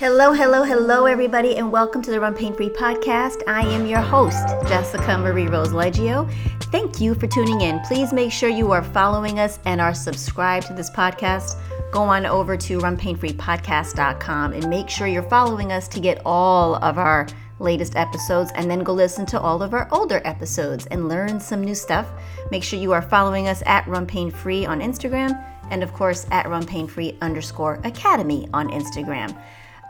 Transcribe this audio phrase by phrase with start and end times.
[0.00, 3.42] Hello, hello, hello, everybody, and welcome to the Run Pain Free podcast.
[3.46, 6.26] I am your host, Jessica Marie Rose Leggio.
[6.72, 7.80] Thank you for tuning in.
[7.80, 11.60] Please make sure you are following us and are subscribed to this podcast.
[11.92, 16.96] Go on over to runpainfreepodcast.com and make sure you're following us to get all of
[16.96, 17.26] our
[17.58, 21.62] latest episodes and then go listen to all of our older episodes and learn some
[21.62, 22.08] new stuff.
[22.50, 25.38] Make sure you are following us at Run Pain Free on Instagram
[25.70, 29.38] and, of course, at Run Pain Free underscore Academy on Instagram.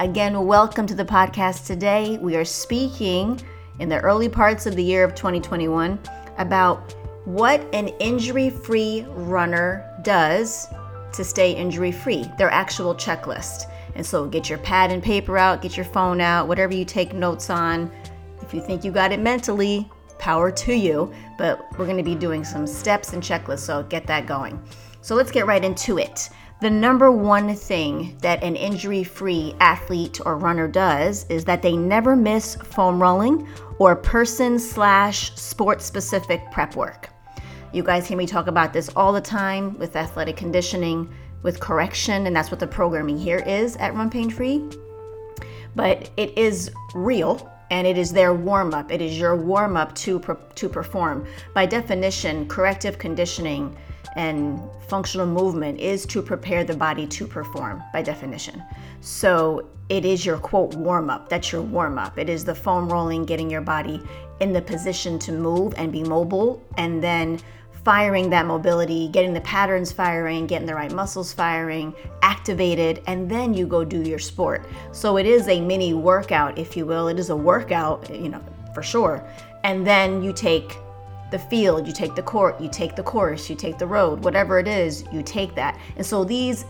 [0.00, 2.16] Again, welcome to the podcast today.
[2.16, 3.38] We are speaking
[3.80, 5.98] in the early parts of the year of 2021
[6.38, 6.94] about
[7.26, 10.68] what an injury free runner does
[11.12, 13.70] to stay injury free, their actual checklist.
[13.94, 17.12] And so get your pad and paper out, get your phone out, whatever you take
[17.12, 17.92] notes on.
[18.40, 19.86] If you think you got it mentally,
[20.18, 21.12] power to you.
[21.36, 24.62] But we're going to be doing some steps and checklists, so get that going.
[25.02, 26.30] So let's get right into it.
[26.60, 31.74] The number one thing that an injury free athlete or runner does is that they
[31.74, 37.08] never miss foam rolling or person slash sport specific prep work.
[37.72, 41.10] You guys hear me talk about this all the time with athletic conditioning,
[41.42, 44.62] with correction, and that's what the programming here is at Run Pain Free.
[45.74, 48.92] But it is real and it is their warm up.
[48.92, 50.20] It is your warm up to,
[50.56, 51.26] to perform.
[51.54, 53.78] By definition, corrective conditioning
[54.16, 58.62] and functional movement is to prepare the body to perform by definition.
[59.00, 61.28] So it is your quote warm up.
[61.28, 62.18] That's your warm up.
[62.18, 64.00] It is the foam rolling, getting your body
[64.40, 67.40] in the position to move and be mobile, and then
[67.84, 73.54] firing that mobility, getting the patterns firing, getting the right muscles firing, activated, and then
[73.54, 74.66] you go do your sport.
[74.92, 77.08] So it is a mini workout, if you will.
[77.08, 78.42] It is a workout, you know,
[78.74, 79.26] for sure.
[79.64, 80.76] And then you take
[81.30, 84.58] the field, you take the court, you take the course, you take the road, whatever
[84.58, 85.78] it is, you take that.
[85.96, 86.64] And so these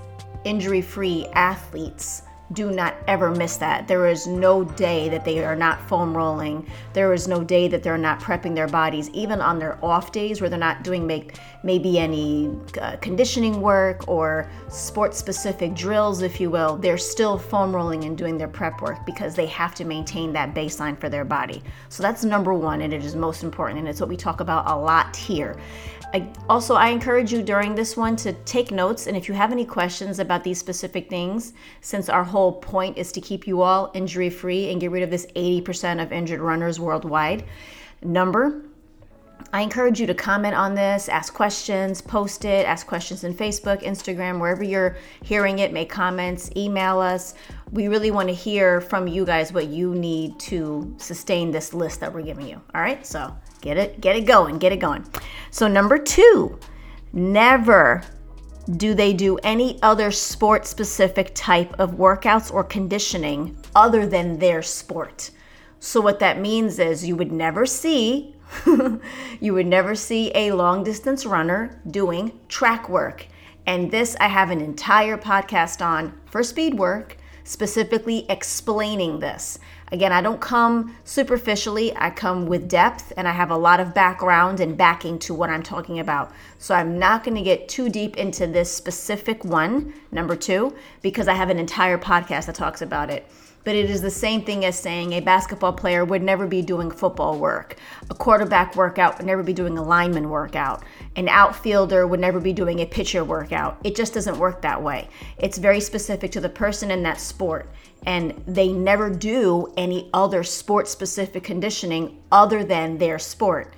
[0.44, 3.86] injury free athletes do not ever miss that.
[3.86, 6.66] There is no day that they are not foam rolling.
[6.92, 10.40] There is no day that they're not prepping their bodies, even on their off days
[10.40, 12.50] where they're not doing make, maybe any
[12.80, 16.76] uh, conditioning work or sport specific drills, if you will.
[16.76, 20.54] They're still foam rolling and doing their prep work because they have to maintain that
[20.54, 21.62] baseline for their body.
[21.88, 24.68] So that's number one, and it is most important, and it's what we talk about
[24.68, 25.56] a lot here.
[26.12, 29.06] I, also, I encourage you during this one to take notes.
[29.06, 33.12] And if you have any questions about these specific things, since our whole point is
[33.12, 36.80] to keep you all injury free and get rid of this 80% of injured runners
[36.80, 37.44] worldwide
[38.02, 38.64] number,
[39.52, 43.82] I encourage you to comment on this, ask questions, post it, ask questions in Facebook,
[43.82, 47.34] Instagram, wherever you're hearing it, make comments, email us.
[47.72, 52.00] We really want to hear from you guys what you need to sustain this list
[52.00, 52.60] that we're giving you.
[52.74, 55.04] All right, so Get it, get it going, get it going.
[55.50, 56.58] So number two,
[57.12, 58.02] never
[58.76, 64.62] do they do any other sport specific type of workouts or conditioning other than their
[64.62, 65.30] sport.
[65.80, 68.36] So what that means is you would never see
[69.40, 73.26] you would never see a long distance runner doing track work.
[73.66, 79.58] And this I have an entire podcast on for speed work specifically explaining this.
[79.92, 83.92] Again, I don't come superficially, I come with depth and I have a lot of
[83.92, 86.32] background and backing to what I'm talking about.
[86.58, 91.26] So I'm not going to get too deep into this specific one, number two, because
[91.26, 93.28] I have an entire podcast that talks about it
[93.64, 96.90] but it is the same thing as saying a basketball player would never be doing
[96.90, 97.76] football work.
[98.08, 100.82] A quarterback workout would never be doing a lineman workout.
[101.16, 103.78] An outfielder would never be doing a pitcher workout.
[103.84, 105.08] It just doesn't work that way.
[105.38, 107.68] It's very specific to the person in that sport.
[108.06, 113.74] And they never do any other sport specific conditioning other than their sport.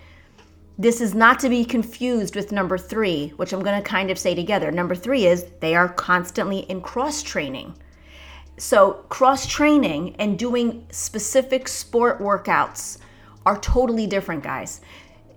[0.78, 4.18] This is not to be confused with number three, which I'm going to kind of
[4.18, 4.70] say together.
[4.70, 7.74] Number three is they are constantly in cross training.
[8.58, 12.98] So, cross training and doing specific sport workouts
[13.44, 14.80] are totally different, guys.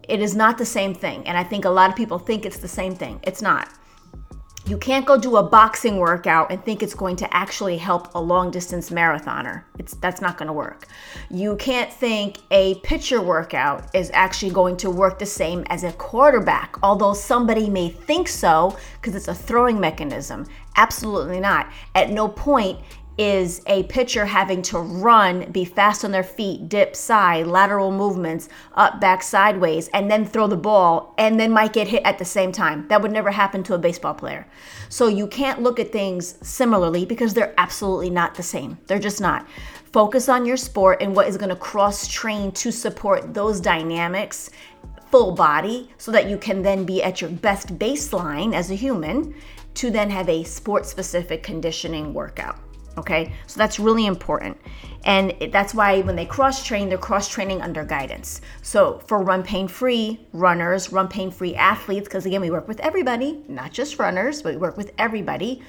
[0.07, 1.25] It is not the same thing.
[1.27, 3.19] And I think a lot of people think it's the same thing.
[3.23, 3.69] It's not.
[4.67, 8.19] You can't go do a boxing workout and think it's going to actually help a
[8.19, 9.63] long distance marathoner.
[9.77, 10.87] It's that's not going to work.
[11.29, 15.91] You can't think a pitcher workout is actually going to work the same as a
[15.91, 20.47] quarterback, although somebody may think so because it's a throwing mechanism.
[20.77, 21.71] Absolutely not.
[21.93, 22.79] At no point
[23.17, 28.49] is a pitcher having to run, be fast on their feet, dip side, lateral movements,
[28.73, 32.25] up, back, sideways, and then throw the ball, and then might get hit at the
[32.25, 32.87] same time.
[32.89, 34.45] That would never happen to a baseball player.
[34.89, 38.77] So you can't look at things similarly because they're absolutely not the same.
[38.87, 39.47] They're just not.
[39.93, 44.49] Focus on your sport and what is going to cross train to support those dynamics
[45.09, 49.33] full body so that you can then be at your best baseline as a human
[49.75, 52.64] to then have a sport specific conditioning workout.
[52.97, 54.57] Okay, so that's really important.
[55.03, 58.41] And that's why when they cross train, they're cross training under guidance.
[58.61, 62.79] So for run pain free runners, run pain free athletes, because again, we work with
[62.79, 65.61] everybody, not just runners, but we work with everybody.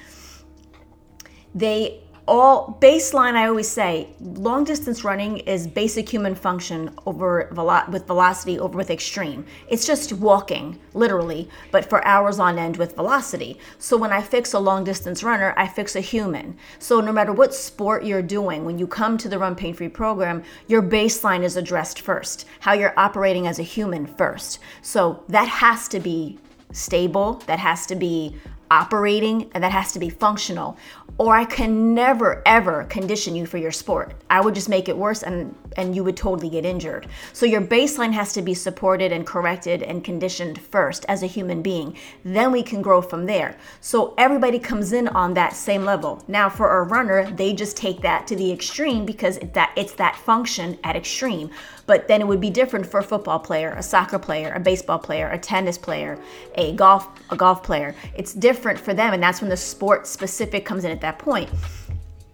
[1.53, 7.85] They all baseline i always say long distance running is basic human function over velo-
[7.89, 9.45] with velocity over with extreme.
[9.69, 13.59] It's just walking literally but for hours on end with velocity.
[13.79, 16.57] So when i fix a long distance runner i fix a human.
[16.79, 19.89] So no matter what sport you're doing when you come to the run pain free
[19.89, 22.45] program your baseline is addressed first.
[22.59, 24.59] How you're operating as a human first.
[24.81, 26.39] So that has to be
[26.71, 28.35] stable that has to be
[28.71, 30.77] operating and that has to be functional
[31.17, 34.13] or I can never ever condition you for your sport.
[34.29, 37.07] I would just make it worse and and you would totally get injured.
[37.33, 41.61] So your baseline has to be supported and corrected and conditioned first as a human
[41.61, 41.95] being.
[42.23, 43.57] Then we can grow from there.
[43.79, 46.23] So everybody comes in on that same level.
[46.27, 50.15] Now for a runner, they just take that to the extreme because that it's that
[50.15, 51.51] function at extreme.
[51.87, 54.99] But then it would be different for a football player, a soccer player, a baseball
[54.99, 56.19] player, a tennis player,
[56.55, 57.95] a golf a golf player.
[58.15, 61.49] It's different for them and that's when the sport specific comes in at that point.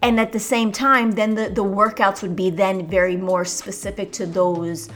[0.02, 4.12] and at the same time then the, the workouts would be then very more specific
[4.12, 4.90] to those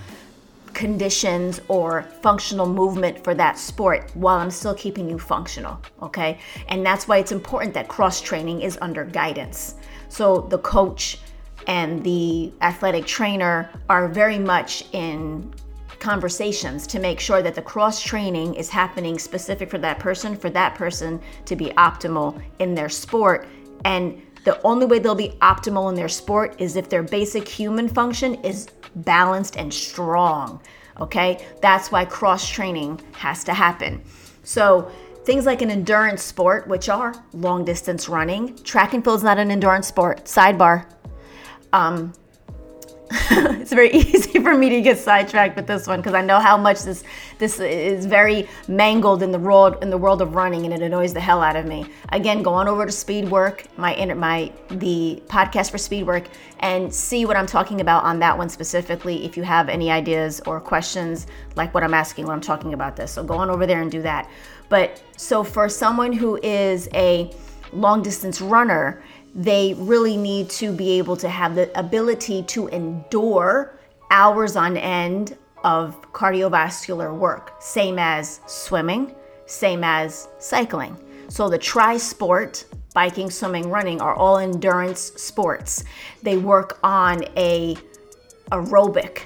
[0.74, 6.38] conditions or functional movement for that sport while I'm still keeping you functional, okay?
[6.68, 9.74] And that's why it's important that cross training is under guidance.
[10.08, 11.18] So the coach
[11.66, 15.52] and the athletic trainer are very much in
[15.98, 20.48] conversations to make sure that the cross training is happening specific for that person, for
[20.50, 23.46] that person to be optimal in their sport
[23.84, 27.88] and the only way they'll be optimal in their sport is if their basic human
[27.88, 30.60] function is balanced and strong.
[31.00, 31.44] Okay?
[31.60, 34.02] That's why cross training has to happen.
[34.44, 34.90] So,
[35.24, 39.38] things like an endurance sport, which are long distance running, track and field is not
[39.38, 40.24] an endurance sport.
[40.24, 40.86] Sidebar.
[41.72, 42.12] Um,
[43.30, 46.58] it's very easy for me to get sidetracked with this one because I know how
[46.58, 47.04] much this
[47.38, 51.14] this is very mangled in the world in the world of running and it annoys
[51.14, 51.86] the hell out of me.
[52.10, 56.26] Again, go on over to Speedwork, my my the podcast for Speedwork,
[56.60, 59.24] and see what I'm talking about on that one specifically.
[59.24, 61.26] If you have any ideas or questions
[61.56, 63.90] like what I'm asking when I'm talking about this, so go on over there and
[63.90, 64.28] do that.
[64.68, 67.32] But so for someone who is a
[67.72, 69.02] long distance runner
[69.34, 73.78] they really need to be able to have the ability to endure
[74.10, 79.14] hours on end of cardiovascular work, same as swimming,
[79.46, 80.96] same as cycling.
[81.28, 82.64] So the tri sport,
[82.94, 85.84] biking, swimming, running, are all endurance sports.
[86.22, 87.76] They work on a
[88.50, 89.24] aerobic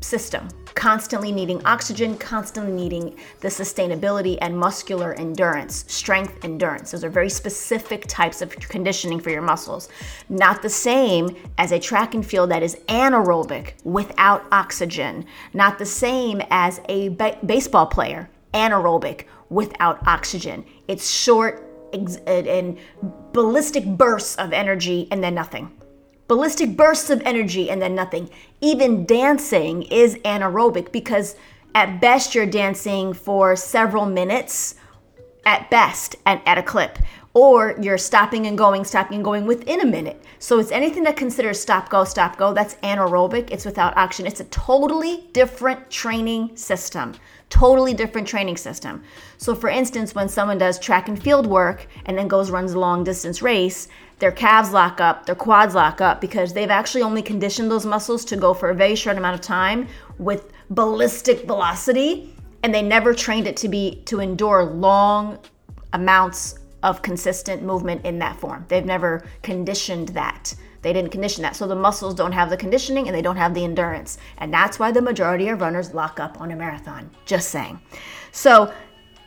[0.00, 6.90] system constantly needing oxygen, constantly needing the sustainability and muscular endurance, strength endurance.
[6.90, 9.88] Those are very specific types of conditioning for your muscles.
[10.28, 15.26] Not the same as a track and field that is anaerobic without oxygen.
[15.52, 20.64] Not the same as a ba- baseball player, anaerobic without oxygen.
[20.88, 22.78] It's short and
[23.32, 25.70] ballistic bursts of energy and then nothing
[26.32, 28.30] ballistic bursts of energy and then nothing.
[28.62, 31.36] Even dancing is anaerobic because
[31.74, 34.76] at best you're dancing for several minutes
[35.44, 36.98] at best and at a clip.
[37.34, 40.24] Or you're stopping and going stopping and going within a minute.
[40.38, 43.50] So it's anything that considers stop go stop go that's anaerobic.
[43.50, 44.26] It's without oxygen.
[44.26, 47.12] It's a totally different training system.
[47.50, 49.02] Totally different training system.
[49.36, 52.78] So for instance when someone does track and field work and then goes runs a
[52.78, 53.88] long distance race
[54.22, 58.24] their calves lock up, their quads lock up because they've actually only conditioned those muscles
[58.24, 59.88] to go for a very short amount of time
[60.18, 65.40] with ballistic velocity and they never trained it to be to endure long
[65.92, 68.64] amounts of consistent movement in that form.
[68.68, 70.54] They've never conditioned that.
[70.82, 71.56] They didn't condition that.
[71.56, 74.18] So the muscles don't have the conditioning and they don't have the endurance.
[74.38, 77.10] And that's why the majority of runners lock up on a marathon.
[77.24, 77.80] Just saying.
[78.30, 78.72] So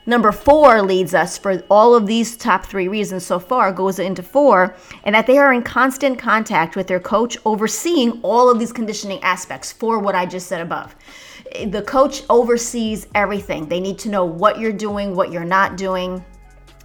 [0.08, 4.22] Number four leads us for all of these top three reasons so far, goes into
[4.22, 8.72] four, and that they are in constant contact with their coach, overseeing all of these
[8.72, 10.96] conditioning aspects for what I just said above.
[11.66, 13.68] The coach oversees everything.
[13.68, 16.24] They need to know what you're doing, what you're not doing.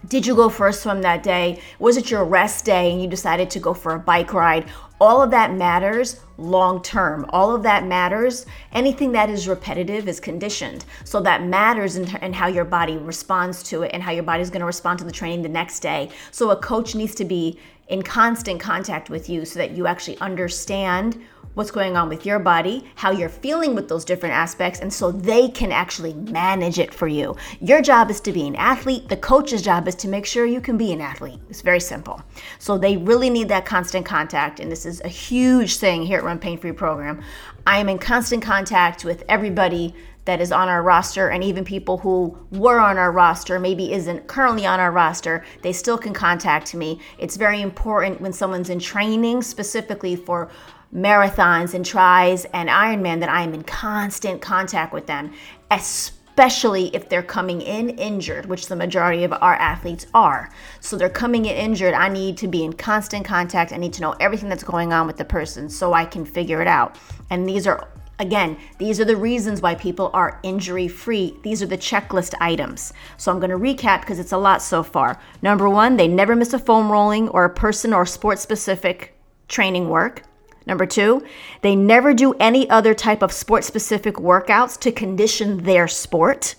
[0.09, 1.61] Did you go for a swim that day?
[1.78, 4.66] Was it your rest day and you decided to go for a bike ride?
[4.99, 7.26] All of that matters long term.
[7.30, 8.47] All of that matters.
[8.73, 10.87] Anything that is repetitive is conditioned.
[11.04, 14.42] So that matters in, in how your body responds to it and how your body
[14.42, 16.11] is going to respond to the training the next day.
[16.30, 17.59] So a coach needs to be
[17.90, 21.20] in constant contact with you so that you actually understand
[21.54, 25.11] what's going on with your body, how you're feeling with those different aspects, and so
[25.11, 27.37] they can actually manage it for you.
[27.61, 30.61] Your job is to be an athlete, the coach's job is to make sure you
[30.61, 31.40] can be an athlete.
[31.50, 32.23] It's very simple.
[32.61, 36.25] So they really need that constant contact, and this is a huge thing here at
[36.25, 37.20] Run Pain Free Program.
[37.66, 39.94] I am in constant contact with everybody
[40.25, 44.27] that is on our roster and even people who were on our roster maybe isn't
[44.27, 47.00] currently on our roster they still can contact me.
[47.19, 50.50] It's very important when someone's in training specifically for
[50.95, 55.33] marathons and tris and ironman that i am in constant contact with them
[55.71, 60.50] especially if they're coming in injured which the majority of our athletes are.
[60.81, 63.73] So they're coming in injured i need to be in constant contact.
[63.73, 66.61] I need to know everything that's going on with the person so i can figure
[66.61, 66.97] it out.
[67.29, 67.89] And these are
[68.21, 71.39] Again, these are the reasons why people are injury free.
[71.43, 72.93] These are the checklist items.
[73.17, 75.19] So I'm going to recap because it's a lot so far.
[75.41, 79.17] Number one, they never miss a foam rolling or a person or sport specific
[79.49, 80.23] training work.
[80.67, 81.25] Number two,
[81.62, 86.57] they never do any other type of sport specific workouts to condition their sport.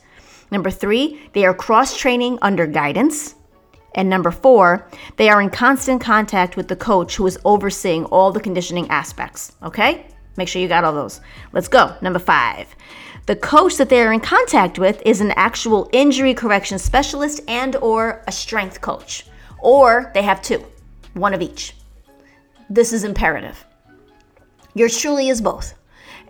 [0.49, 3.35] Number three, they are cross training under guidance.
[3.93, 8.31] And number four, they are in constant contact with the coach who is overseeing all
[8.31, 9.53] the conditioning aspects.
[9.61, 10.07] Okay?
[10.37, 11.21] Make sure you got all those.
[11.51, 11.95] Let's go.
[12.01, 12.73] Number five.
[13.27, 18.23] The coach that they're in contact with is an actual injury correction specialist and or
[18.27, 19.27] a strength coach.
[19.59, 20.65] Or they have two,
[21.13, 21.75] one of each.
[22.69, 23.63] This is imperative.
[24.73, 25.75] Yours truly is both.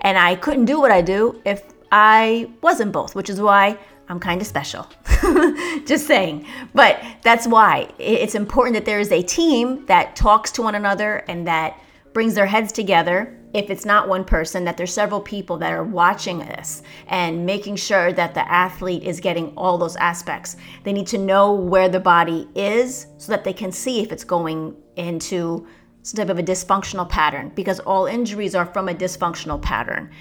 [0.02, 3.78] And I couldn't do what I do if I wasn't both, which is why
[4.10, 4.88] I'm kind of special.
[5.86, 6.46] Just saying.
[6.74, 11.24] But that's why it's important that there is a team that talks to one another
[11.28, 11.80] and that
[12.12, 15.84] brings their heads together if it's not one person, that there's several people that are
[15.84, 20.56] watching this and making sure that the athlete is getting all those aspects.
[20.84, 24.24] They need to know where the body is so that they can see if it's
[24.24, 25.68] going into
[26.04, 30.12] some type of a dysfunctional pattern because all injuries are from a dysfunctional pattern.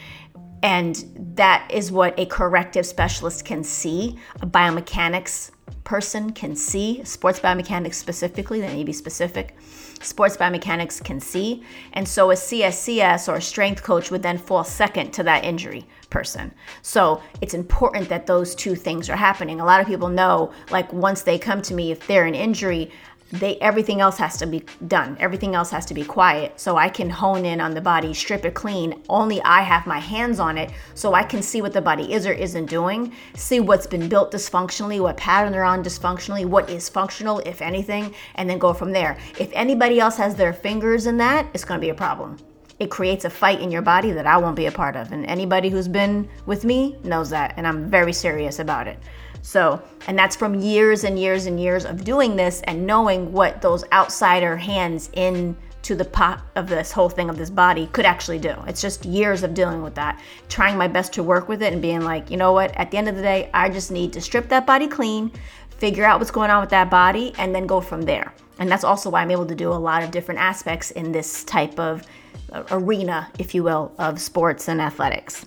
[0.62, 5.52] And that is what a corrective specialist can see, a biomechanics
[5.84, 9.56] person can see, sports biomechanics specifically, they to be specific
[10.00, 11.62] sports biomechanics can see.
[11.92, 15.86] And so a CSCS or a strength coach would then fall second to that injury
[16.08, 16.52] person.
[16.82, 19.60] So it's important that those two things are happening.
[19.60, 22.90] A lot of people know, like, once they come to me, if they're an injury,
[23.32, 25.16] they everything else has to be done.
[25.20, 26.58] Everything else has to be quiet.
[26.58, 29.00] So i can hone in on the body strip it clean.
[29.08, 32.26] Only i have my hands on it so i can see what the body is
[32.26, 36.88] or isn't doing see what's been built dysfunctionally what pattern they're on dysfunctionally what is
[36.88, 39.16] functional if anything and then go from there.
[39.38, 42.36] If anybody else has their fingers in that it's going to be a problem.
[42.78, 45.24] It creates a fight in your body that i won't be a part of and
[45.26, 48.98] anybody who's been with me knows that and i'm very serious about it
[49.42, 53.62] so, and that's from years and years and years of doing this and knowing what
[53.62, 58.04] those outsider hands in to the pot of this whole thing of this body could
[58.04, 58.54] actually do.
[58.66, 61.80] It's just years of dealing with that, trying my best to work with it and
[61.80, 64.20] being like, you know what, at the end of the day, I just need to
[64.20, 65.32] strip that body clean,
[65.70, 68.34] figure out what's going on with that body, and then go from there.
[68.58, 71.44] And that's also why I'm able to do a lot of different aspects in this
[71.44, 72.06] type of
[72.52, 75.46] uh, arena, if you will, of sports and athletics.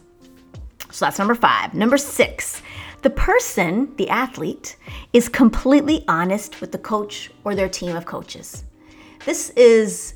[0.90, 1.76] So that's number five.
[1.76, 2.62] Number six
[3.04, 4.78] the person, the athlete,
[5.12, 8.64] is completely honest with the coach or their team of coaches.
[9.26, 10.16] This is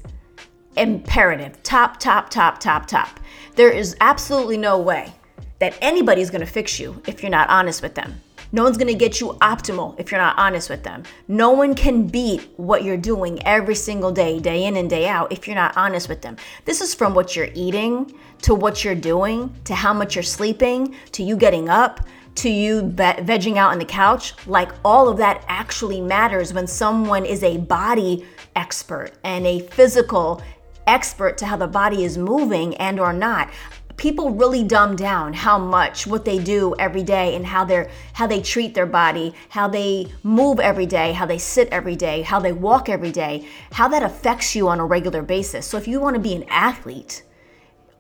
[0.78, 1.62] imperative.
[1.64, 3.20] Top, top, top, top, top.
[3.56, 5.14] There is absolutely no way
[5.60, 8.22] that anybody's gonna fix you if you're not honest with them.
[8.54, 11.04] No one's gonna get you optimal if you're not honest with them.
[11.28, 15.32] No one can beat what you're doing every single day, day in and day out,
[15.34, 16.38] if you're not honest with them.
[16.64, 18.14] This is from what you're eating
[18.44, 22.00] to what you're doing to how much you're sleeping to you getting up
[22.38, 27.26] to you vegging out on the couch, like all of that actually matters when someone
[27.26, 28.26] is a body
[28.56, 30.42] expert and a physical
[30.88, 33.50] expert to how the body is moving and or not.
[33.98, 38.28] People really dumb down how much what they do every day and how they're how
[38.28, 42.40] they treat their body how they move every day how they sit every day how
[42.40, 45.66] they walk every day how that affects you on a regular basis.
[45.66, 47.24] So if you want to be an athlete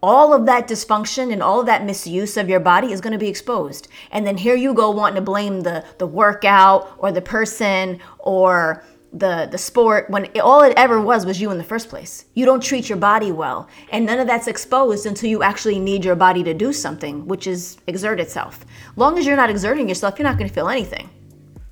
[0.02, 3.20] all of that dysfunction and all of that misuse of your body is going to
[3.20, 3.88] be exposed.
[4.12, 8.84] And then here you go wanting to blame the the workout or the person or
[9.14, 12.26] the the sport when it, all it ever was was you in the first place.
[12.34, 16.06] You don't treat your body well, and none of that's exposed until you actually need
[16.06, 18.66] your body to do something, which is exert itself.
[18.96, 21.10] Long as you're not exerting yourself, you're not going to feel anything.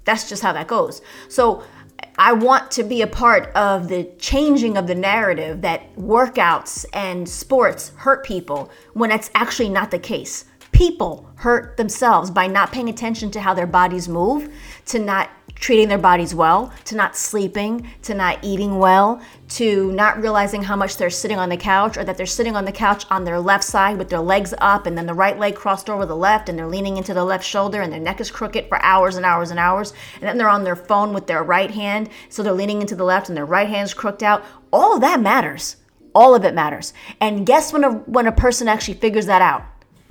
[0.06, 1.02] That's just how that goes.
[1.30, 1.64] So
[2.18, 7.28] I want to be a part of the changing of the narrative that workouts and
[7.28, 10.46] sports hurt people when that's actually not the case.
[10.72, 14.54] People hurt themselves by not paying attention to how their bodies move,
[14.88, 15.30] to not
[15.66, 19.20] treating their bodies well, to not sleeping, to not eating well,
[19.50, 22.66] to not realizing how much they're sitting on the couch or that they're sitting on
[22.66, 25.56] the couch on their left side with their legs up and then the right leg
[25.56, 28.30] crossed over the left and they're leaning into the left shoulder and their neck is
[28.30, 29.92] crooked for hours and hours and hours.
[30.22, 33.04] And then they're on their phone with their right hand, so they're leaning into the
[33.04, 34.46] left and their right hand's crooked out.
[34.72, 35.78] All of that matters.
[36.14, 36.94] All of it matters.
[37.20, 39.64] And guess when a when a person actually figures that out?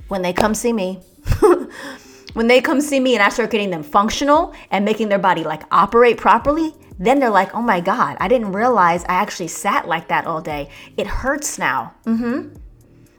[0.08, 1.00] When they come see me.
[2.34, 5.44] when they come see me and I start getting them functional and making their body
[5.44, 9.88] like operate properly, then they're like, oh my God, I didn't realize I actually sat
[9.88, 10.68] like that all day.
[10.96, 11.94] It hurts now.
[12.04, 12.54] Mm hmm.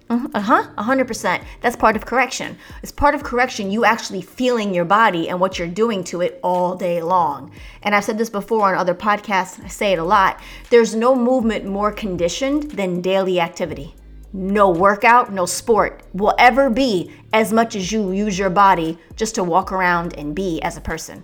[0.08, 0.68] Uh huh.
[0.78, 1.44] 100%.
[1.62, 2.58] That's part of correction.
[2.84, 6.40] It's part of correction, you actually feeling your body and what you're doing to it
[6.44, 7.52] all day long.
[7.82, 10.40] And I've said this before on other podcasts, I say it a lot.
[10.70, 13.96] There's no movement more conditioned than daily activity
[14.36, 19.34] no workout, no sport will ever be as much as you use your body just
[19.36, 21.24] to walk around and be as a person.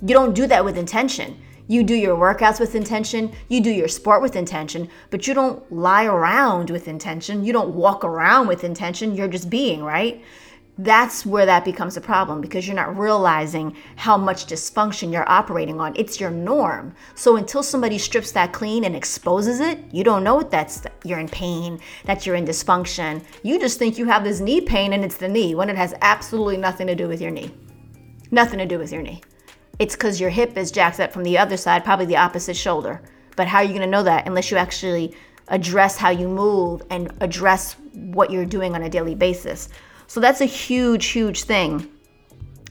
[0.00, 1.38] You don't do that with intention.
[1.68, 5.70] You do your workouts with intention, you do your sport with intention, but you don't
[5.72, 7.44] lie around with intention.
[7.44, 9.16] You don't walk around with intention.
[9.16, 10.22] You're just being, right?
[10.78, 15.80] That's where that becomes a problem because you're not realizing how much dysfunction you're operating
[15.80, 15.94] on.
[15.96, 16.94] It's your norm.
[17.14, 21.28] So until somebody strips that clean and exposes it, you don't know that's you're in
[21.28, 23.24] pain, that you're in dysfunction.
[23.42, 25.94] You just think you have this knee pain and it's the knee when it has
[26.02, 27.50] absolutely nothing to do with your knee.
[28.30, 29.22] Nothing to do with your knee.
[29.78, 33.00] It's because your hip is jacked up from the other side, probably the opposite shoulder.
[33.34, 35.14] But how are you going to know that unless you actually
[35.48, 39.70] address how you move and address what you're doing on a daily basis?
[40.06, 41.88] So that's a huge, huge thing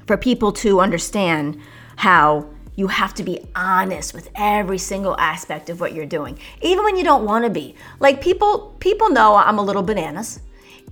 [0.08, 1.60] for people to understand
[1.96, 6.84] how you have to be honest with every single aspect of what you're doing even
[6.84, 7.76] when you don't want to be.
[8.00, 10.42] Like people people know i'm a little bananas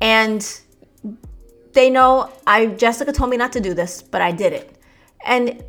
[0.02, 0.62] and
[1.74, 4.78] they know i jessica told me not to do this but i did it.
[5.26, 5.64] And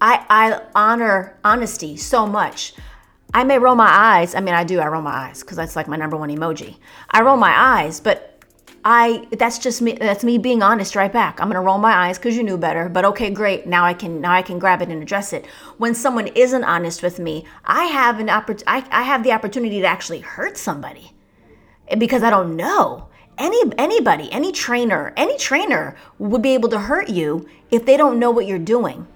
[0.00, 2.74] i i honor honesty so much.
[3.34, 5.76] I may roll my eyes i mean i do i roll my eyes because that's
[5.76, 6.76] like my number one emoji.
[7.10, 8.37] I roll my eyes but
[8.84, 11.40] I that's just me that's me being honest right back.
[11.40, 13.66] I'm going to roll my eyes cuz you knew better, but okay, great.
[13.66, 15.46] Now I can now I can grab it and address it.
[15.78, 19.80] When someone isn't honest with me, I have an oppor- I, I have the opportunity
[19.80, 21.12] to actually hurt somebody
[21.88, 23.08] eh, because I don't know.
[23.36, 28.18] Any anybody, any trainer, any trainer would be able to hurt you if they don't
[28.18, 29.06] know what you're doing.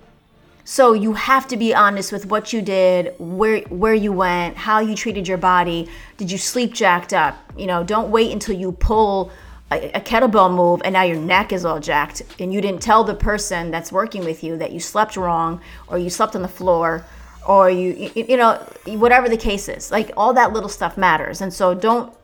[0.65, 4.79] So you have to be honest with what you did, where where you went, how
[4.79, 5.89] you treated your body.
[6.19, 7.37] Did you sleep jacked up?
[7.57, 9.33] You know, don't wait until you pull
[9.77, 13.15] a, kettlebell move and now your neck is all jacked and you didn't tell the
[13.15, 17.05] person that's working with you that you slept wrong or you slept on the floor
[17.47, 18.55] or you you know
[18.87, 21.41] whatever the case is like all that little stuff matters.
[21.41, 22.15] And so don't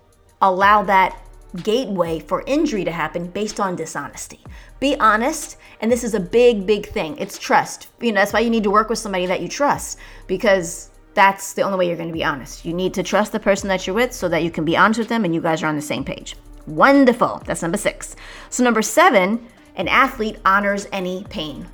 [0.40, 1.20] allow that
[1.62, 4.40] gateway for injury to happen based on dishonesty.
[4.80, 7.16] Be honest and this is a big big thing.
[7.18, 7.88] It's trust.
[8.00, 11.54] You know that's why you need to work with somebody that you trust because that's
[11.54, 12.64] the only way you're going to be honest.
[12.64, 14.98] You need to trust the person that you're with so that you can be honest
[14.98, 16.37] with them and you guys are on the same page
[16.68, 17.42] Wonderful.
[17.46, 18.14] That's number six.
[18.50, 21.66] So, number seven, an athlete honors any pain.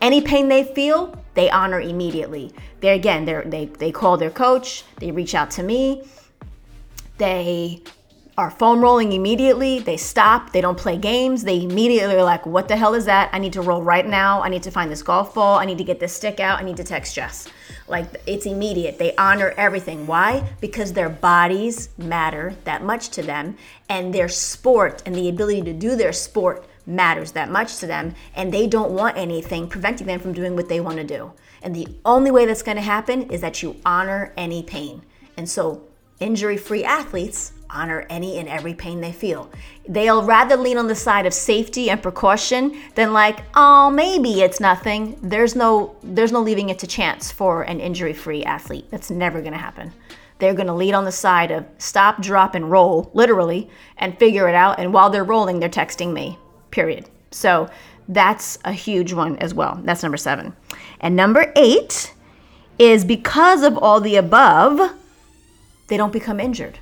[0.00, 2.52] Any pain they feel, they honor immediately.
[2.80, 4.84] They again, they they they call their coach.
[4.98, 6.08] They reach out to me.
[7.18, 7.82] They
[8.38, 9.78] are foam rolling immediately.
[9.78, 10.52] They stop.
[10.52, 11.42] They don't play games.
[11.42, 13.30] They immediately are like, "What the hell is that?
[13.32, 14.42] I need to roll right now.
[14.42, 15.58] I need to find this golf ball.
[15.58, 16.60] I need to get this stick out.
[16.60, 17.48] I need to text Jess."
[17.88, 18.98] Like it's immediate.
[18.98, 20.06] They honor everything.
[20.06, 20.48] Why?
[20.60, 23.56] Because their bodies matter that much to them,
[23.88, 28.14] and their sport and the ability to do their sport matters that much to them,
[28.34, 31.32] and they don't want anything preventing them from doing what they want to do.
[31.62, 35.02] And the only way that's going to happen is that you honor any pain.
[35.36, 35.82] And so,
[36.20, 39.50] injury free athletes honor any and every pain they feel.
[39.88, 44.60] They'll rather lean on the side of safety and precaution than like, oh, maybe it's
[44.60, 45.18] nothing.
[45.22, 48.86] There's no there's no leaving it to chance for an injury-free athlete.
[48.90, 49.92] That's never going to happen.
[50.38, 54.48] They're going to lead on the side of stop, drop and roll, literally, and figure
[54.48, 56.38] it out and while they're rolling, they're texting me.
[56.70, 57.08] Period.
[57.30, 57.68] So,
[58.08, 59.80] that's a huge one as well.
[59.82, 60.54] That's number 7.
[61.00, 62.14] And number 8
[62.78, 64.92] is because of all the above,
[65.88, 66.78] they don't become injured.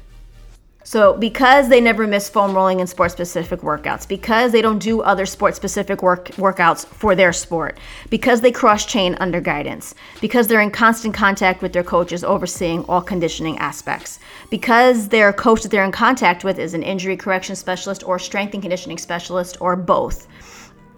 [0.86, 5.00] So, because they never miss foam rolling and sport specific workouts, because they don't do
[5.00, 7.78] other sport specific work, workouts for their sport,
[8.10, 12.84] because they cross train under guidance, because they're in constant contact with their coaches overseeing
[12.84, 14.20] all conditioning aspects,
[14.50, 18.52] because their coach that they're in contact with is an injury correction specialist or strength
[18.52, 20.28] and conditioning specialist or both,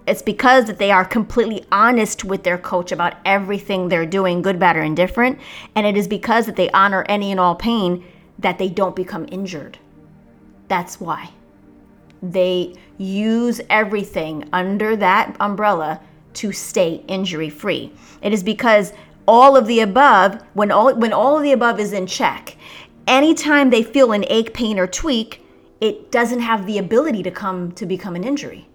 [0.09, 4.59] it's because that they are completely honest with their coach about everything they're doing, good,
[4.59, 5.39] bad, or indifferent.
[5.75, 8.05] And it is because that they honor any and all pain
[8.39, 9.79] that they don't become injured.
[10.69, 11.31] That's why.
[12.23, 16.01] They use everything under that umbrella
[16.35, 17.93] to stay injury free.
[18.23, 18.93] It is because
[19.27, 22.57] all of the above, when all when all of the above is in check,
[23.07, 25.43] anytime they feel an ache, pain, or tweak,
[25.81, 28.69] it doesn't have the ability to come to become an injury.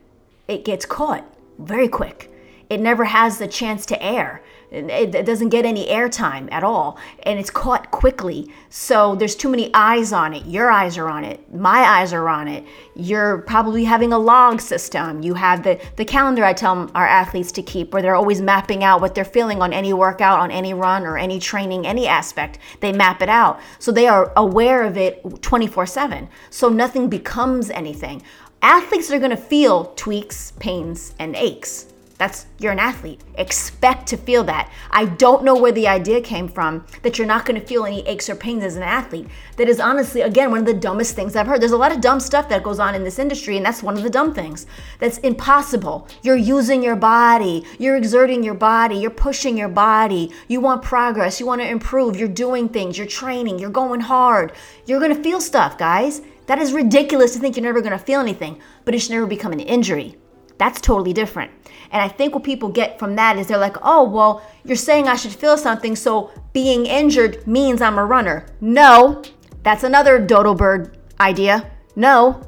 [0.48, 1.26] It gets caught
[1.60, 2.32] very quick.
[2.70, 4.44] It never has the chance to air.
[4.72, 8.50] It, doesn't get any airtime at all, and it's caught quickly.
[8.70, 10.46] So there's too many eyes on it.
[10.46, 11.54] Your eyes are on it.
[11.54, 12.64] My eyes are on it.
[12.96, 15.22] You're probably having a log system.
[15.22, 18.82] You have the, the calendar I tell our athletes to keep where they're always mapping
[18.82, 22.58] out what they're feeling on any workout, on any run, or any training, any aspect.
[22.80, 23.60] They map it out.
[23.80, 26.30] So they are aware of it 24 7.
[26.50, 28.24] So nothing becomes anything.
[28.62, 31.91] Athletes are going to feel tweaks, pains, and aches
[32.22, 33.20] that's you're an athlete.
[33.34, 34.72] Expect to feel that.
[34.92, 38.08] I don't know where the idea came from that you're not going to feel any
[38.08, 39.28] aches or pains as an athlete.
[39.58, 41.60] That is honestly again one of the dumbest things I've heard.
[41.62, 43.98] There's a lot of dumb stuff that goes on in this industry and that's one
[43.98, 44.68] of the dumb things.
[45.00, 46.08] That's impossible.
[46.22, 47.66] You're using your body.
[47.80, 48.98] You're exerting your body.
[48.98, 50.32] You're pushing your body.
[50.48, 51.40] You want progress.
[51.40, 52.18] You want to improve.
[52.18, 53.00] You're doing things.
[53.00, 53.58] You're training.
[53.58, 54.52] You're going hard.
[54.86, 56.22] You're going to feel stuff, guys.
[56.46, 59.26] That is ridiculous to think you're never going to feel anything, but it should never
[59.26, 60.18] become an injury.
[60.62, 61.50] That's totally different.
[61.90, 65.08] And I think what people get from that is they're like, oh, well, you're saying
[65.08, 68.46] I should feel something, so being injured means I'm a runner.
[68.62, 69.24] No,
[69.64, 71.72] that's another dodo bird idea.
[71.96, 72.44] No,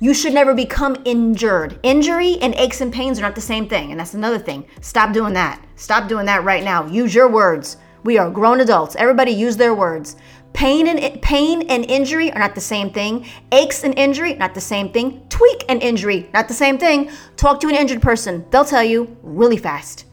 [0.00, 1.78] you should never become injured.
[1.82, 3.90] Injury and aches and pains are not the same thing.
[3.90, 4.64] And that's another thing.
[4.80, 5.62] Stop doing that.
[5.76, 6.86] Stop doing that right now.
[6.86, 7.76] Use your words.
[8.04, 8.96] We are grown adults.
[8.96, 10.16] Everybody use their words.
[10.54, 13.26] Pain and pain and injury are not the same thing.
[13.50, 15.26] Aches and injury, not the same thing.
[15.28, 17.10] Tweak and injury, not the same thing.
[17.36, 18.46] Talk to an injured person.
[18.50, 20.06] They'll tell you really fast.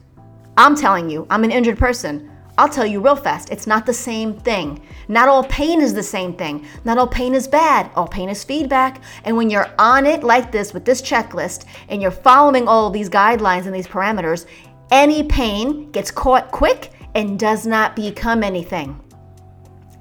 [0.57, 2.27] I'm telling you, I'm an injured person.
[2.57, 4.81] I'll tell you real fast, it's not the same thing.
[5.07, 6.65] Not all pain is the same thing.
[6.85, 7.91] Not all pain is bad.
[7.95, 9.01] All pain is feedback.
[9.23, 12.93] And when you're on it like this with this checklist and you're following all of
[12.93, 14.47] these guidelines and these parameters,
[14.89, 18.99] any pain gets caught quick and does not become anything.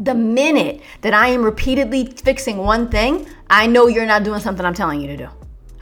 [0.02, 4.64] The minute that I am repeatedly fixing one thing, I know you're not doing something
[4.64, 5.28] I'm telling you to do.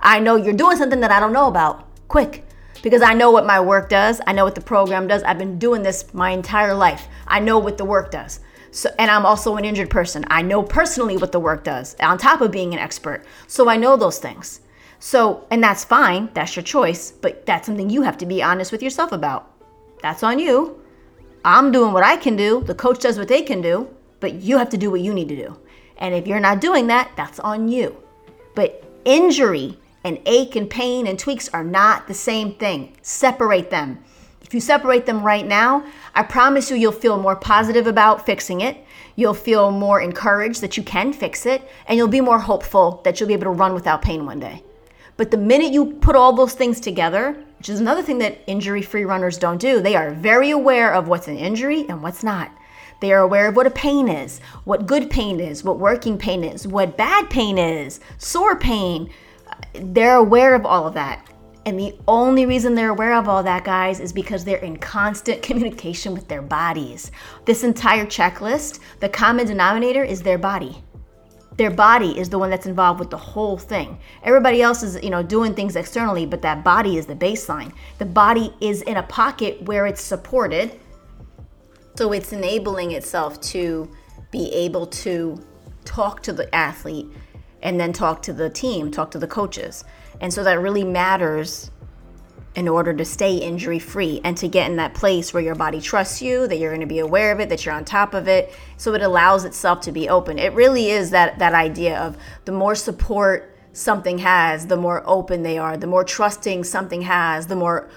[0.01, 1.87] I know you're doing something that I don't know about.
[2.09, 2.45] Quick.
[2.83, 4.21] Because I know what my work does.
[4.27, 5.23] I know what the program does.
[5.23, 7.07] I've been doing this my entire life.
[7.29, 8.41] I know what the work does.
[8.73, 10.25] So, and I'm also an injured person.
[10.27, 13.25] I know personally what the work does on top of being an expert.
[13.47, 14.63] So I know those things.
[14.99, 16.31] So, and that's fine.
[16.35, 17.13] That's your choice.
[17.13, 19.53] But that's something you have to be honest with yourself about.
[20.03, 20.83] That's on you.
[21.45, 22.65] I'm doing what I can do.
[22.65, 23.89] The coach does what they can do
[24.21, 25.59] but you have to do what you need to do.
[25.99, 27.97] And if you're not doing that, that's on you.
[28.55, 32.97] But injury and ache and pain and tweaks are not the same thing.
[33.03, 34.03] Separate them.
[34.43, 38.63] If you separate them right now, I promise you, you'll feel more positive about fixing
[38.63, 38.79] it.
[39.15, 43.21] You'll feel more encouraged that you can fix it, and you'll be more hopeful that
[43.21, 44.63] you'll be able to run without pain one day.
[45.19, 48.81] But the minute you put all those things together, which is another thing that injury
[48.81, 52.51] free runners don't do, they are very aware of what's an injury and what's not.
[53.01, 56.43] They are aware of what a pain is, what good pain is, what working pain
[56.43, 59.11] is, what bad pain is, sore pain.
[59.75, 61.25] They're aware of all of that.
[61.65, 65.43] And the only reason they're aware of all that, guys, is because they're in constant
[65.49, 67.13] communication with their bodies.
[67.45, 70.83] This entire checklist, the common denominator is their body.
[71.59, 73.99] Their body is the one that's involved with the whole thing.
[74.23, 77.73] Everybody else is, you know, doing things externally, but that body is the baseline.
[77.99, 80.79] The body is in a pocket where it's supported
[81.99, 83.91] so it's enabling itself to
[84.31, 85.37] be able to
[85.85, 87.09] talk to the athlete
[87.61, 89.85] and then talk to the team, talk to the coaches.
[90.21, 91.73] And so that really matters
[92.55, 95.81] in order to stay injury free and to get in that place where your body
[95.81, 98.29] trusts you, that you're going to be aware of it, that you're on top of
[98.29, 98.55] it.
[98.77, 100.39] So it allows itself to be open.
[100.39, 105.43] It really is that that idea of the more support something has, the more open
[105.43, 107.91] they are, the more trusting something has, the more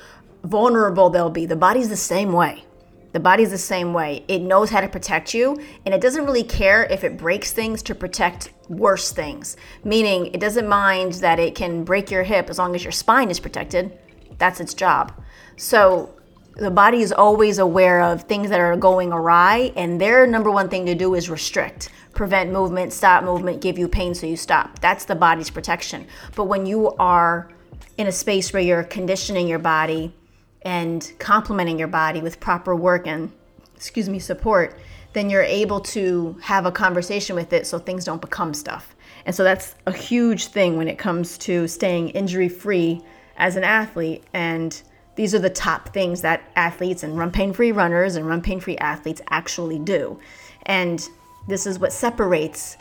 [0.44, 1.46] vulnerable they'll be.
[1.46, 2.64] The body's the same way.
[3.14, 4.24] The body's the same way.
[4.28, 7.84] It knows how to protect you, and it doesn't really care if it breaks things
[7.84, 9.58] to protect worse things.
[9.84, 13.30] Meaning, it doesn't mind that it can break your hip as long as your spine
[13.30, 13.98] is protected.
[14.38, 15.14] That's its job.
[15.58, 16.16] So,
[16.56, 20.70] the body is always aware of things that are going awry, and their number one
[20.70, 24.80] thing to do is restrict, prevent movement, stop movement, give you pain so you stop.
[24.80, 26.08] That's the body's protection.
[26.36, 27.52] But when you are
[27.98, 30.14] in a space where you're conditioning your body,
[30.64, 33.32] and complementing your body with proper work and
[33.76, 34.78] excuse me support
[35.14, 38.96] then you're able to have a conversation with it so things don't become stuff
[39.26, 43.02] and so that's a huge thing when it comes to staying injury free
[43.38, 44.24] as an athlete.
[44.34, 44.82] And
[45.16, 48.60] these are the top things that athletes and run pain free runners and run pain
[48.60, 50.20] free athletes actually do.
[50.64, 51.08] And
[51.48, 52.78] this is what separates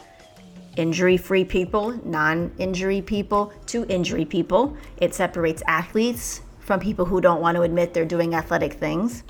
[0.77, 4.77] injury free people, non injury people, to injury people.
[4.99, 9.25] It separates athletes from people who don't want to admit they're doing athletic things.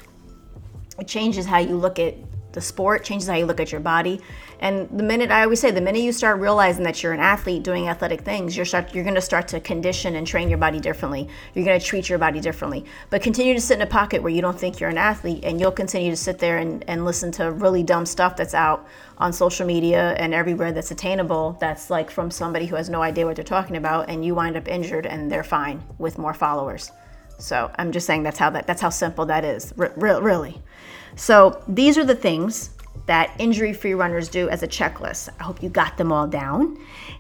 [0.99, 2.15] It changes how you look at
[2.53, 4.21] the sport, changes how you look at your body.
[4.59, 7.63] And the minute I always say, the minute you start realizing that you're an athlete
[7.63, 10.81] doing athletic things, you're start you're going to start to condition and train your body
[10.81, 11.31] differently.
[11.55, 12.85] You're going to treat your body differently.
[13.09, 15.59] But continue to sit in a pocket where you don't think you're an athlete, and
[15.59, 19.33] you'll continue to sit there and, and listen to really dumb stuff that's out on
[19.33, 21.57] social media and everywhere that's attainable.
[21.59, 24.59] That's like from somebody who has no idea what they're talking about, and you wind
[24.59, 26.93] up injured, and they're fine with more followers.
[27.41, 30.61] So I'm just saying that's how that that's how simple that is, really.
[31.17, 32.71] So these are the things
[33.07, 35.29] that injury-free runners do as a checklist.
[35.41, 36.79] I hope you got them all down.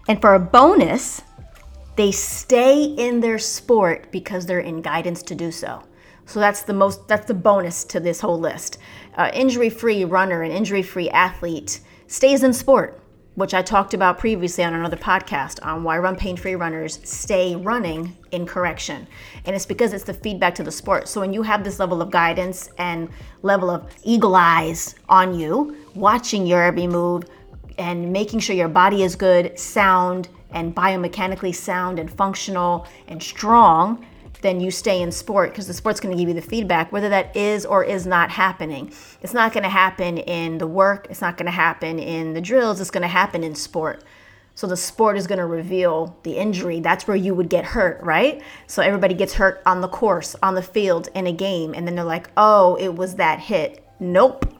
[0.09, 1.23] And for a bonus,
[1.97, 5.83] they stay in their sport because they're in guidance to do so.
[6.27, 8.79] So that's the most that's the bonus to this whole list.
[9.17, 13.01] Uh, injury-free runner and injury-free athlete stays in sport
[13.35, 17.57] which I talked about previously on another podcast on why run pain free runners stay
[17.57, 19.07] running in correction.
[19.45, 21.09] And it's because it's the feedback to the sport.
[21.09, 23.09] So when you have this level of guidance and
[23.43, 27.25] level of eagle eyes on you, watching your every move
[27.79, 34.05] and making sure your body is good, sound, and biomechanically sound and functional and strong,
[34.43, 37.09] then you stay in sport because the sport's going to give you the feedback whether
[37.09, 38.93] that is or is not happening.
[39.23, 42.41] It's not going to happen in the work, it's not going to happen in the
[42.41, 44.05] drills, it's going to happen in sport.
[44.55, 46.81] So the sport is going to reveal the injury.
[46.81, 48.43] That's where you would get hurt, right?
[48.67, 51.95] So everybody gets hurt on the course, on the field, in a game, and then
[51.95, 54.53] they're like, "Oh, it was that hit." Nope.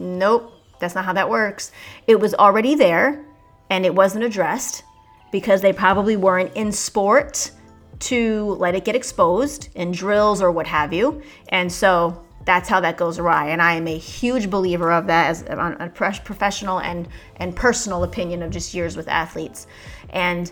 [0.00, 0.52] Nope.
[0.80, 1.70] That's not how that works.
[2.06, 3.24] It was already there
[3.68, 4.82] and it wasn't addressed
[5.30, 7.52] because they probably weren't in sport
[8.00, 11.22] to let it get exposed in drills or what have you.
[11.48, 13.50] And so that's how that goes awry.
[13.50, 15.92] And I am a huge believer of that as a
[16.24, 19.66] professional and, and personal opinion of just years with athletes.
[20.10, 20.50] And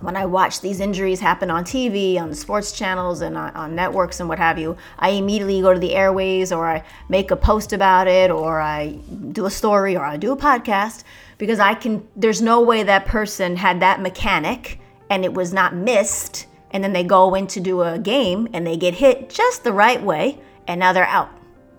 [0.00, 3.74] when I watch these injuries happen on TV, on the sports channels, and on, on,
[3.74, 7.36] networks and what have you, I immediately go to the airways or I make a
[7.36, 8.98] post about it or I
[9.32, 11.04] do a story or I do a podcast
[11.38, 15.74] because I can, there's no way that person had that mechanic and it was not
[15.74, 19.64] missed and then they go in to do a game and they get hit just
[19.64, 21.30] the right way and now they're out,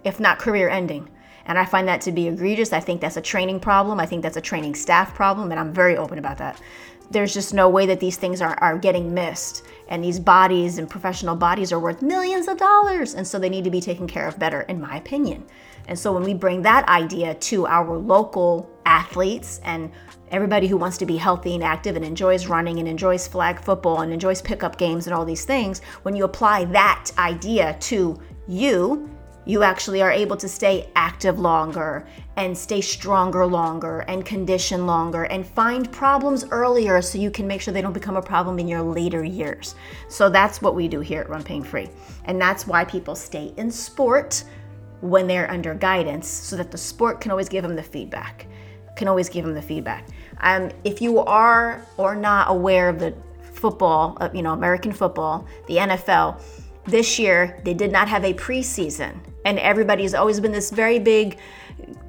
[0.04, 1.10] if not career ending.
[1.47, 2.73] And I find that to be egregious.
[2.73, 4.00] I think that's a training problem.
[4.00, 6.62] I think that's a training staff problem, and I'm very open about that.
[7.10, 9.63] There's just no way that these things are, are getting missed.
[9.88, 13.15] And these bodies and professional bodies are worth millions of dollars.
[13.15, 15.45] And so they need to be taken care of better, in my opinion.
[15.88, 19.91] And so when we bring that idea to our local athletes and
[20.32, 24.02] everybody who wants to be healthy and active and enjoys running and enjoys flag football
[24.02, 29.10] and enjoys pickup games and all these things, when you apply that idea to you,
[29.45, 35.23] you actually are able to stay active longer and stay stronger longer and condition longer
[35.23, 38.67] and find problems earlier so you can make sure they don't become a problem in
[38.67, 39.76] your later years.
[40.10, 41.89] So that's what we do here at Run Pain Free.
[42.26, 44.43] And that's why people stay in sport
[45.00, 48.47] when they're under guidance so that the sport can always give them the feedback
[48.98, 50.08] can always give them the feedback.
[50.42, 53.14] Um, if you are or not aware of the
[53.54, 56.42] football, you know, American football, the NFL,
[56.86, 59.16] this year they did not have a preseason.
[59.46, 61.38] And everybody's always been this very big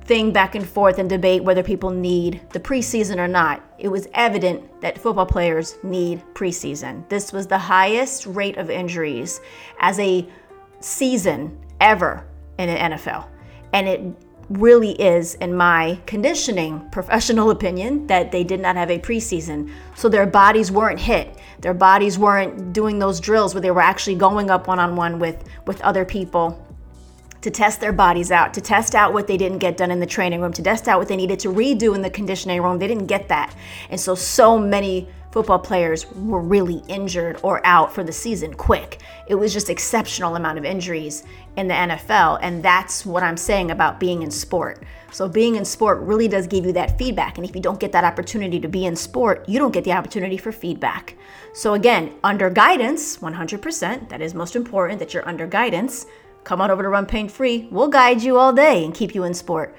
[0.05, 3.63] thing back and forth and debate whether people need the preseason or not.
[3.79, 7.07] It was evident that football players need preseason.
[7.09, 9.41] This was the highest rate of injuries
[9.81, 10.27] as a
[10.81, 12.27] season ever
[12.59, 13.29] in the NFL.
[13.73, 18.99] And it really is, in my conditioning professional opinion, that they did not have a
[18.99, 19.71] preseason.
[19.95, 21.37] So their bodies weren't hit.
[21.61, 25.19] Their bodies weren't doing those drills where they were actually going up one on one
[25.19, 26.65] with with other people
[27.41, 30.07] to test their bodies out, to test out what they didn't get done in the
[30.07, 32.79] training room, to test out what they needed to redo in the conditioning room.
[32.79, 33.55] They didn't get that.
[33.91, 39.01] And so so many football players were really injured or out for the season quick.
[39.27, 41.25] It was just exceptional amount of injuries
[41.57, 44.83] in the NFL and that's what I'm saying about being in sport.
[45.11, 47.93] So being in sport really does give you that feedback and if you don't get
[47.93, 51.17] that opportunity to be in sport, you don't get the opportunity for feedback.
[51.53, 56.07] So again, under guidance, 100%, that is most important that you're under guidance.
[56.45, 57.69] Come on over to Run Pain Free.
[57.71, 59.77] We'll guide you all day and keep you in sport.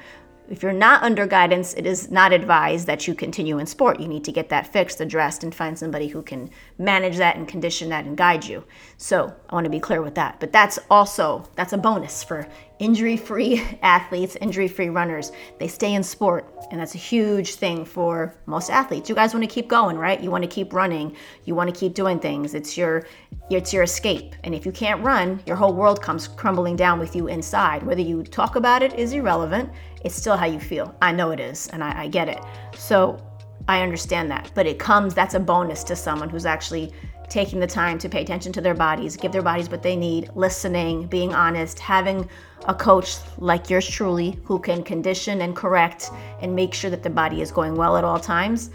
[0.49, 3.99] If you're not under guidance, it is not advised that you continue in sport.
[3.99, 7.47] You need to get that fixed, addressed, and find somebody who can manage that and
[7.47, 8.63] condition that and guide you.
[8.97, 10.39] So I want to be clear with that.
[10.39, 12.47] But that's also that's a bonus for
[12.79, 15.31] injury free athletes, injury free runners.
[15.59, 19.09] They stay in sport, and that's a huge thing for most athletes.
[19.09, 20.19] You guys want to keep going, right?
[20.19, 21.15] You want to keep running.
[21.45, 22.53] You want to keep doing things.
[22.53, 23.05] It's your
[23.49, 24.35] it's your escape.
[24.43, 27.83] And if you can't run, your whole world comes crumbling down with you inside.
[27.83, 29.69] Whether you talk about it is irrelevant.
[30.03, 30.95] It's still how you feel.
[31.01, 32.39] I know it is, and I, I get it.
[32.75, 33.19] So
[33.67, 34.51] I understand that.
[34.55, 36.91] But it comes, that's a bonus to someone who's actually
[37.29, 40.29] taking the time to pay attention to their bodies, give their bodies what they need,
[40.35, 42.27] listening, being honest, having
[42.67, 46.09] a coach like yours truly who can condition and correct
[46.41, 48.71] and make sure that the body is going well at all times,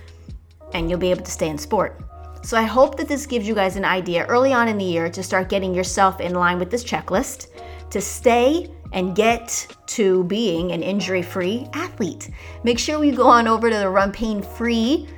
[0.72, 2.00] and you'll be able to stay in sport.
[2.42, 5.08] So I hope that this gives you guys an idea early on in the year
[5.08, 7.48] to start getting yourself in line with this checklist
[7.90, 12.30] to stay and get to being an injury free athlete.
[12.62, 15.08] Make sure you go on over to the Run Pain Free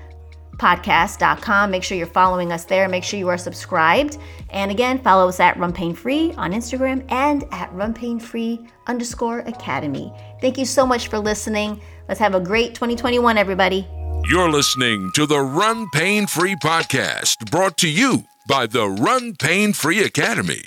[0.58, 1.70] podcast.com.
[1.70, 2.88] Make sure you're following us there.
[2.88, 4.18] Make sure you are subscribed.
[4.50, 8.66] And again, follow us at Run Pain Free on Instagram and at Run Pain Free
[8.86, 10.12] underscore Academy.
[10.40, 11.80] Thank you so much for listening.
[12.08, 13.86] Let's have a great 2021, everybody.
[14.28, 19.72] You're listening to the Run Pain Free podcast brought to you by the Run Pain
[19.72, 20.62] Free Academy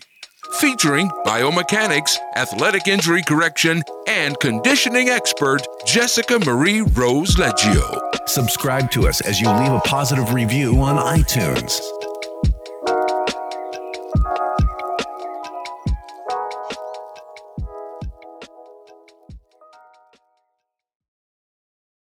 [0.53, 7.99] featuring biomechanics, athletic injury correction, and conditioning expert Jessica Marie Rose Leggio.
[8.27, 11.79] Subscribe to us as you leave a positive review on iTunes.